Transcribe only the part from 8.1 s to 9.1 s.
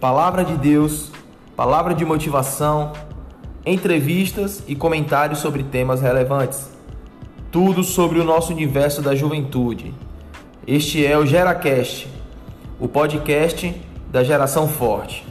o nosso universo